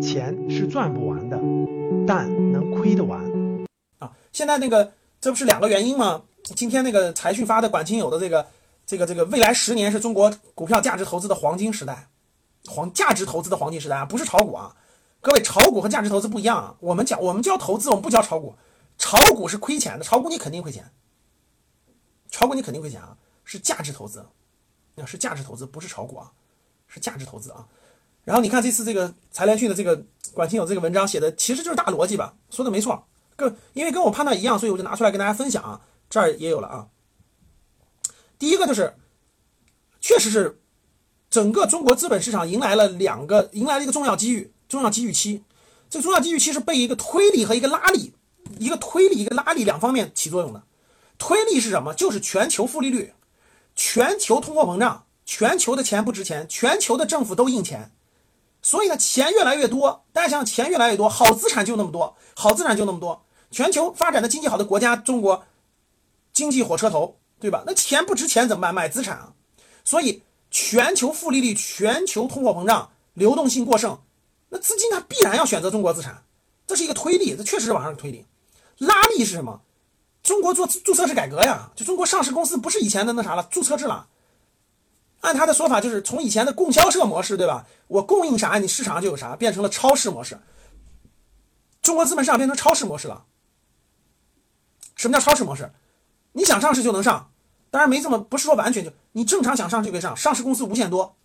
[0.00, 1.38] 钱是赚不完的，
[2.06, 3.20] 但能亏得完。
[3.98, 6.22] 啊，现在那个这不是两个原因吗？
[6.54, 8.46] 今天那个财讯发的管清友的这个
[8.86, 12.08] 这个这个未来十年是中国股票价值投资的黄金时代，
[12.68, 14.76] 黄价值投资的黄金时代啊，不是炒股啊。
[15.20, 16.76] 各位，炒股和价值投资不一样啊。
[16.78, 18.54] 我们讲我们教投资，我们不教炒股。
[18.96, 20.88] 炒股是亏钱的，炒股你肯定亏钱。
[22.30, 24.24] 炒股你肯定亏钱啊，是价值投资，
[24.94, 26.30] 那是价值投资，不是炒股啊，
[26.86, 27.66] 是价值投资啊。
[28.26, 30.04] 然后你看这次这个财联讯的这个
[30.34, 33.06] 管清友这个文章写的，其实就是大逻辑吧，说的没错。
[33.36, 35.80] 跟因为跟我判断一样，所以我就拿出来跟大家分享啊。
[36.10, 36.88] 这儿也有了啊。
[38.36, 38.94] 第一个就是，
[40.00, 40.60] 确实是
[41.30, 45.44] 整个中国资本市场迎来了两个，迎来了一个重要机遇，重要机遇期。
[45.88, 48.12] 这个重要机遇期是被一个推力和一个拉力，
[48.58, 50.64] 一个推力一个拉力两方面起作用的。
[51.16, 51.94] 推力是什么？
[51.94, 53.12] 就是全球负利率，
[53.76, 57.92] 全球通货膨胀，全球的钱不值钱，全球的政府都印钱。
[58.66, 63.24] 所以呢，钱越来越多，大家想想，钱越来越多，好资产就那么多，好资产就那么多。
[63.52, 65.44] 全球发展的经济好的国家，中国
[66.32, 67.62] 经济火车头，对吧？
[67.64, 68.74] 那钱不值钱怎么办？
[68.74, 69.32] 买资产啊。
[69.84, 74.00] 所以全球负利率、全球通货膨胀、流动性过剩，
[74.48, 76.24] 那资金它必然要选择中国资产，
[76.66, 78.26] 这是一个推力，这确实是往上推力。
[78.78, 79.60] 拉力是什么？
[80.24, 84.08] 中国做注册制改革呀，就中国上市公司不是以前的那啥了，注册制了。
[85.26, 87.66] 按他的说法，就是从以前的供销社模式，对吧？
[87.88, 90.38] 我供应啥，你市场上就有啥，变成了超市模式。
[91.82, 93.24] 中国资本市场变成超市模式了。
[94.94, 95.68] 什么叫超市模式？
[96.30, 97.32] 你想上市就能上，
[97.72, 101.16] 当然没这么，不是说完全就你正常想上就可以上，上市公司无限多，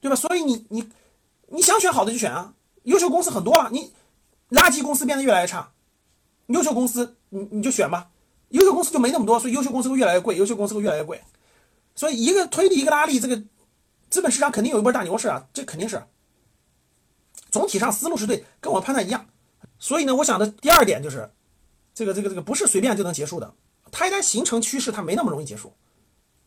[0.00, 0.16] 对吧？
[0.16, 0.90] 所以你你
[1.48, 2.54] 你想选好的就选啊，
[2.84, 3.92] 优秀公司很多了，你
[4.50, 5.70] 垃圾公司变得越来越差，
[6.46, 8.08] 优秀公司你你就选吧，
[8.48, 11.22] 优秀公司就没那么多，所以优秀公司会越来越贵，优秀公司会越来越贵。
[11.94, 13.40] 所以一个推力一个拉力，这个
[14.10, 16.02] 资本市场肯定有一波大牛市啊，这肯定是。
[17.50, 19.24] 总体上思路是对，跟我判断一样。
[19.78, 21.30] 所以呢，我想的第二点就是，
[21.94, 23.54] 这个这个这个不是随便就能结束的，
[23.92, 25.72] 它一旦形成趋势，它没那么容易结束。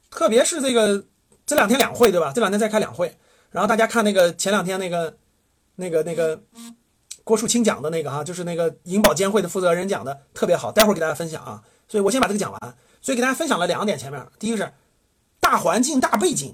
[0.09, 1.05] 特别是这个
[1.45, 2.33] 这两天两会对吧？
[2.35, 3.16] 这两天在开两会，
[3.51, 5.17] 然后大家看那个前两天那个
[5.75, 6.41] 那个那个
[7.23, 11.63] 郭树清讲的那个哈，就是那个银保监会的负责人讲的特别好，待会儿给大家分享啊。
[11.88, 12.77] 所以我先把这个讲完。
[13.01, 14.69] 所以给大家分享了两点，前面第一个是。
[15.47, 16.53] 大环境、大背景，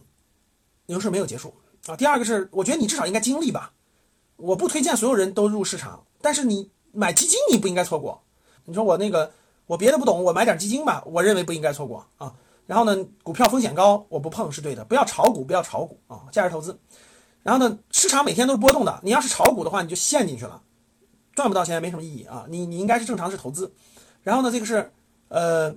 [0.85, 1.51] 牛市没有结束
[1.87, 1.95] 啊。
[1.95, 3.73] 第二个是，我觉得你至少应该经历吧。
[4.35, 8.21] 我不推荐所有人都入市场，但是你买基金你不应该错过。
[8.65, 9.31] 你说我那个
[9.65, 12.35] 我别的不懂，我买点基金吧，我认为不应该错过啊。
[12.67, 14.85] 然后呢，股票风险高，我不碰是对的。
[14.85, 16.79] 不要炒股，不要炒股啊，价值投资。
[17.41, 20.61] 然后呢，市场每天都是波动的，你要是炒股的话，你就陷进去了，
[21.33, 22.45] 赚不到钱没什么意义啊。
[22.47, 23.73] 你你应该是正常是投资。
[24.21, 24.91] 然后呢，这个是
[25.29, 25.75] 呃，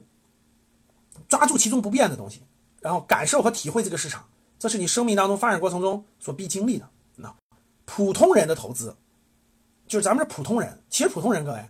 [1.28, 2.42] 抓住其中不变的东西。
[2.80, 4.24] 然后感受和体会这个市场，
[4.58, 6.88] 这是你生命当中发展过程中所必经历的。
[7.16, 7.34] 那
[7.84, 8.96] 普通人的投资，
[9.86, 10.82] 就是咱们是普通人。
[10.88, 11.68] 其实普通人，各位，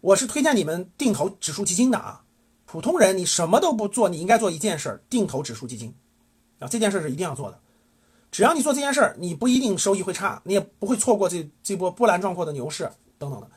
[0.00, 2.22] 我是推荐你们定投指数基金的啊。
[2.66, 5.92] 普通人，你什么都不做，你应该做一件事儿，定投指数基金。
[6.60, 7.58] 啊，这件事是一定要做的。
[8.30, 13.50] 只要你做这件事儿，你不一定收益会差，你也不会错过这这波波澜壮阔的牛市等等的。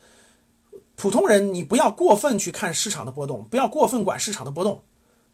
[0.96, 4.82] 普通人，你不要过分去看市场的波动，不要过分管市场的波动，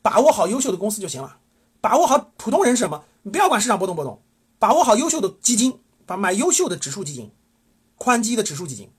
[0.02, 1.38] 把握好优秀的公司就行了。
[1.80, 3.04] 把握好普通人是什么？
[3.22, 4.20] 你不要管市场波动波动，
[4.58, 7.30] 把握好优秀的基金，把买优秀的指数基金，
[7.96, 8.90] 宽基的指数基金，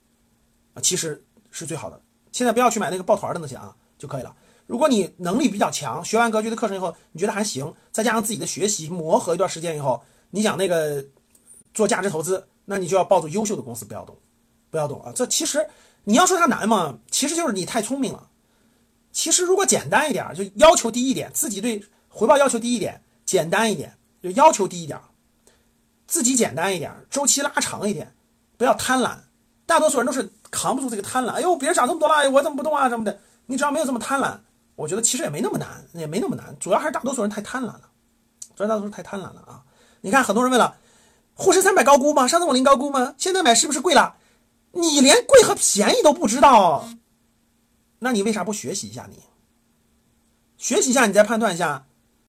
[0.73, 2.01] 啊，其实是最好的。
[2.31, 4.35] 现在不要去买那个抱团的那些啊，就可以了。
[4.67, 11.03] 如果你能力比较强，学完格局的课程以后，你觉得还行，再加上自己的学习磨合一段时间以后，你想那个
[11.73, 14.15] 做价值投资，那你就要抱住优秀的公司，不要动，
[14.69, 15.11] 不要动啊。
[15.15, 15.67] 这其实
[16.03, 16.99] 你要说它难吗？
[17.09, 18.29] 其实就是你太聪明了。
[19.11, 21.83] 其实如果简单一点，就要求低一点，自己对。
[22.11, 24.99] 回报要求低一点，简单一点，就要求低一点，
[26.05, 28.13] 自己简单一点，周期拉长一点，
[28.57, 29.17] 不要贪婪。
[29.66, 31.29] 大多数人都是扛不住这个贪婪。
[31.29, 32.89] 哎呦，别人涨这么多了，我怎么不动啊？
[32.89, 33.17] 什么的。
[33.45, 34.38] 你只要没有这么贪婪，
[34.75, 36.53] 我觉得其实也没那么难，也没那么难。
[36.59, 37.89] 主要还是大多数人太贪婪了，
[38.55, 39.63] 主要大多数人太贪婪了啊！
[40.01, 40.75] 你看，很多人问了，
[41.33, 42.28] 沪深三百高估吗？
[42.28, 43.16] 上证五零高估吗？
[43.17, 44.16] 现在买是不是贵了？
[44.73, 46.87] 你连贵和便宜都不知道，
[47.99, 49.08] 那你为啥不学习一下？
[49.09, 49.19] 你
[50.58, 51.85] 学习一下，你再判断一下。